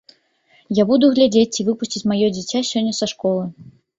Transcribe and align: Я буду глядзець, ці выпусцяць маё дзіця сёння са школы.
Я 0.81 0.85
буду 0.91 1.09
глядзець, 1.19 1.51
ці 1.57 1.65
выпусцяць 1.67 2.09
маё 2.11 2.27
дзіця 2.37 2.63
сёння 2.73 2.93
са 3.01 3.05
школы. 3.15 3.45